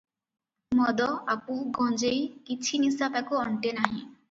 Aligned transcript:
ମଦ, 0.79 1.09
ଆପୁ, 1.35 1.59
ଗଞ୍ଜେଇ 1.77 2.25
କିଛି 2.49 2.83
ନିଶା 2.89 3.13
ତାକୁ 3.19 3.41
ଅଣ୍ଟେ 3.45 3.79
ନାହିଁ। 3.81 3.97